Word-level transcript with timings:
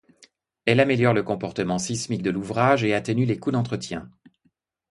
Elle 0.65 0.79
améliore 0.79 1.13
le 1.13 1.21
comportement 1.21 1.77
sismique 1.77 2.23
de 2.23 2.31
l'ouvrage 2.31 2.83
et 2.83 2.95
atténue 2.95 3.25
les 3.27 3.37
coûts 3.37 3.51
d'entretien. 3.51 4.09